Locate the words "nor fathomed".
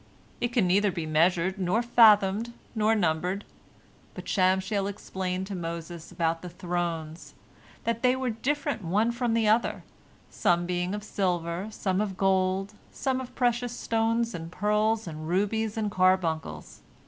1.59-2.53